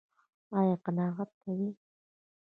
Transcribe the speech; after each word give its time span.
ایا 0.57 0.75
قناعت 0.85 1.29
کوئ؟ 1.41 1.61